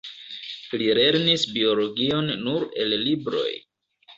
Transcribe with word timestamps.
Li 0.81 0.87
lernis 0.99 1.45
biologion 1.57 2.33
nur 2.47 2.67
el 2.87 2.99
libroj. 3.07 3.49